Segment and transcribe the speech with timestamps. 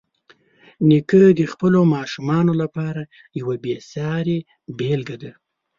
[0.89, 3.01] نیکه د خپلو ماشومانو لپاره
[3.39, 4.37] یوه بېسارې
[4.77, 5.31] بېلګه ده.